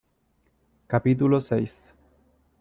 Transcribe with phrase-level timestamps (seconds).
[0.87, 1.93] capítulo seis.